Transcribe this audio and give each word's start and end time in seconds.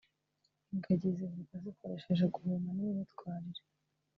Ingagi 0.73 1.09
zivuga 1.17 1.53
zikoresheje 1.65 2.25
guhuma 2.33 2.69
n’imyitwarire 2.77 3.61